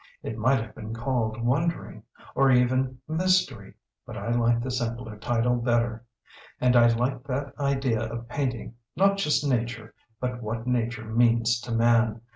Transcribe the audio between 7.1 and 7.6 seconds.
that